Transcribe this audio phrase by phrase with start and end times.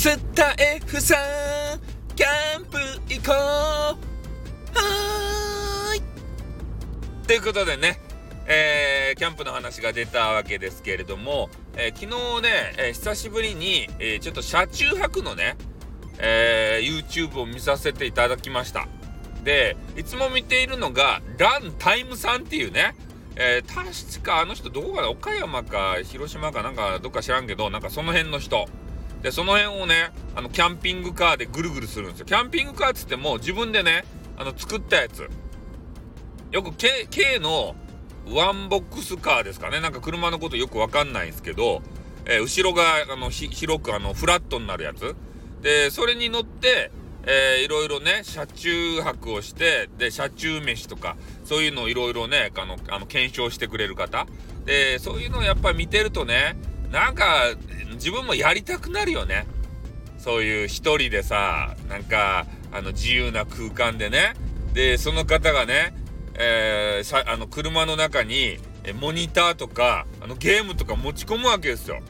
[0.00, 6.02] スタエフさん、キャンプ行こうはーい
[7.26, 8.00] ということでね、
[8.46, 15.58] えー、キャンプの話が出たわけですけれども、えー、昨日ね、えー、久しぶりに、えちょっと車中泊のね、
[16.18, 18.88] え YouTube を見させていただきました。
[19.44, 22.94] で、いつも見ているのが、ランタイムさんっていうね、
[23.36, 28.66] え確かあの人どこかな岡山か広島かなんかどっか知らんけど、なんかその辺の人。
[29.22, 32.26] で、その辺をね、あの、キャンピングカーでぐるぐるするんですよ。
[32.26, 34.04] キャンピングカーっつっても自分でね、
[34.36, 35.28] あの、作ったやつ。
[36.50, 37.76] よく K, K の
[38.26, 39.80] ワンボックスカーですかね。
[39.80, 41.82] なんか車のことよくわかんないんですけど、
[42.24, 45.14] えー、後ろが、あの、広くあの、フラットになるやつ。
[45.62, 46.90] で、それに乗って、
[47.24, 54.26] えー、いろいろね、車中泊をして、で、車中飯とか、そういうのをいろいろね、あの、あの、検証してくれる方。
[54.64, 56.56] で、そういうのをやっぱ見てるとね、
[56.90, 57.54] なんか、
[58.00, 59.46] 自分もやりたくなるよね。
[60.18, 64.34] そういう一人でさ、なんか、あの、自由な空間でね。
[64.72, 65.94] で、その方がね、
[66.34, 68.58] えー、さあの、車の中に、
[68.98, 72.00] モニターとか、あの、ゲームとか持ち込むわけですよ。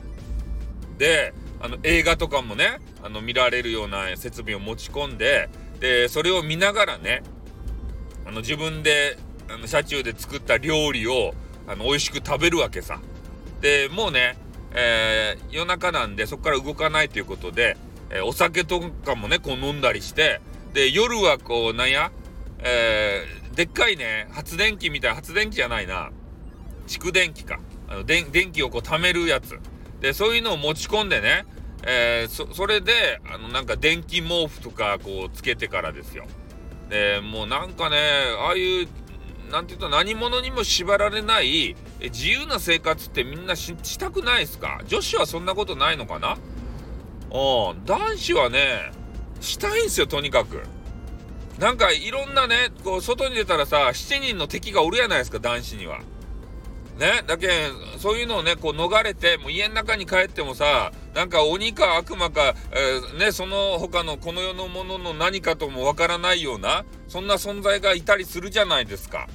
[0.97, 5.49] で、あの、映画とかもね、あの、見られるような設備を持ち込んで、
[5.81, 7.23] で、それを見ながらね、
[8.25, 9.19] あの、自分で、
[9.49, 11.35] あの、車中で作った料理を、
[11.67, 13.01] あの、美味しく食べるわけさ。
[13.61, 14.37] で、もうね、
[14.73, 17.77] えー、夜中なんでそこから動かないということで、
[18.11, 20.41] えー、お酒とかもね、こう飲んだりして、
[20.73, 22.13] で、夜はこう、なんや、
[22.59, 26.11] えー、でっかいね、発電機みたいな、発電機じゃないな、
[26.87, 27.61] 蓄電機か。
[27.89, 29.59] あの、電気をこう貯めるやつ。
[30.01, 31.45] で、そういうのを持ち込んでね、
[31.83, 36.27] え、そ、それで、あの、なんか電気毛布とかこうつけてからですよ。
[36.89, 37.97] で、もうなんかね、
[38.47, 38.89] ああいう、
[39.51, 44.81] なんていうと何者にも縛られない自由な生活ってみんなしたくないですか？
[44.87, 46.39] 女子はそんなことないのかな？
[47.33, 48.93] うん、男子はね、
[49.41, 50.63] したいんすよ、とにかく。
[51.59, 56.01] なんかいろんなね、こう、外に出たらさ、7人の敵がおるやないですか、男子には。
[56.99, 57.49] ね、だけ
[57.99, 69.29] そういうのをね、こう逃れて、もう家の中に帰ってもさ、なんか鬼か悪魔か、えー、ね、その他のこの世のものの何かともわからないような、そんな存在がいたりするじゃないですか。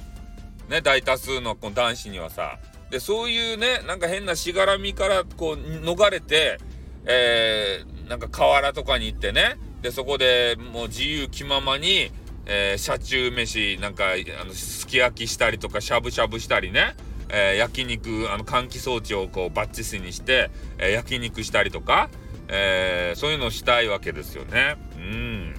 [0.68, 2.58] ね、大多数のこの男子にはさ。
[2.90, 6.58] で、そういうね、なんか変なしがらみからこう逃れて、
[7.04, 12.10] えー、なんか河原とかに行ってね、で、そこでもう自由気ままに、
[12.46, 16.94] えー、車中飯、なんか、あの、すき焼きしたりとか、しゃぶしゃぶしたりね、
[17.28, 22.08] えー、焼肉、あの、換気装置をこう、バッチスにして、えー、焼肉したりとか、
[22.48, 24.76] えー、そういうのをしたいわけですよね。
[24.96, 25.54] うん。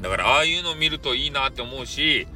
[0.00, 2.26] だから、ああいうのを見るといいなって思うし、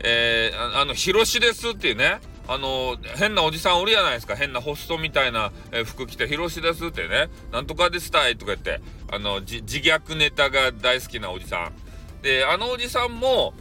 [0.00, 4.36] えー、あの、広しですっていうね、あの、変なおじさんおるやないですか。
[4.36, 8.80] 変なホストみたいな、え服着て、広しですってね、なんとかですたいとか言って、
[9.10, 12.22] あの、自虐ネタが大好きなおじさん。
[12.22, 13.54] で、あのおじさんも、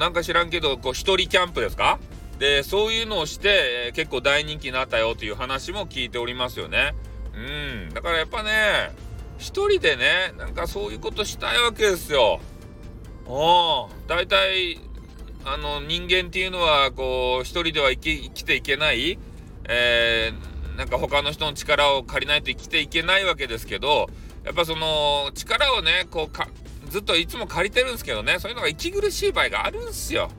[0.00, 1.98] なんか知らんけど、こう、一人キャンプですか？
[2.38, 3.48] で、そういうのをして、
[3.86, 6.94] えー、結構大人気になったよという話も聞いておりますよね。
[7.34, 7.38] う
[7.90, 7.94] ん。
[7.94, 8.90] だからやっぱね、
[9.38, 12.40] 一人でね、なんかそういうことしたいわけですよ。
[13.26, 14.80] お大体、
[15.44, 19.18] あの人間っていうのはこう一人では生き生きていけない、
[19.68, 24.08] えー、なんか他の人の力を借りないと生きていけないわけですけど
[24.44, 26.48] やっぱその力をねこうか
[26.88, 30.30] ずっといつも借りてるんですけどねそういうのが息苦しい場合があるんすよ。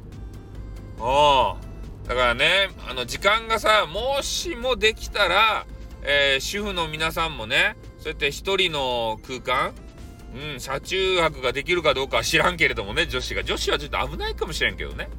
[2.08, 5.66] だからねあの時間がさもしもできたら、
[6.04, 9.74] えー、主婦の皆さんもねそうやって一人の空間
[10.34, 13.44] うん、車中泊ができるかどうかは知らんけれどもね、女子が。
[13.44, 15.10] 女子はちょっと危ないかもしれんけどね。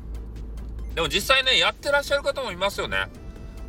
[0.94, 3.06] でも実際ね、やってらっしゃる方もいますよね。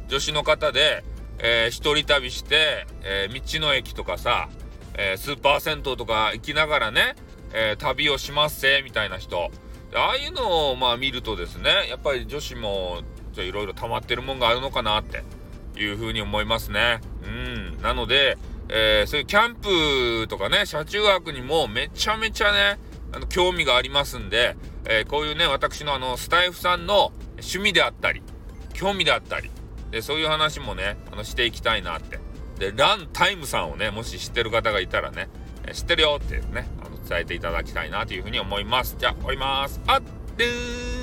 [0.07, 1.03] 女子の方で、
[1.39, 4.49] えー、一人旅して、えー、道の駅とかさ、
[4.97, 7.15] えー、スーパー銭湯とか行きながらね、
[7.53, 9.51] え旅をしますせ、みたいな人。
[9.93, 13.01] ああいうのをまあ見るとですね、やっぱり女子も
[13.37, 15.23] いろいろ溜まってるもんがあるのかなって
[15.77, 16.99] いうふうに思いますね。
[17.23, 17.81] うん。
[17.81, 18.37] なので、
[18.69, 22.79] えー、そういうキャンプとかね、車中泊にもめちゃめちゃね、
[23.11, 28.21] あの、興味がありますんで、えー、こういうね、私のあの、スタイフさんの趣味であったり、
[28.73, 29.49] 興味であったり、
[29.91, 32.19] で、そういう話もね、あの、していきたいなって。
[32.59, 35.29] で、ランタイムさんをね、もし知ってる方がいたらね、
[35.67, 38.95] え知ってるよってね、あの、伝えていただきたいなというふうに思います。
[38.97, 39.81] じゃあ、終わります。
[39.87, 40.94] あっ、ー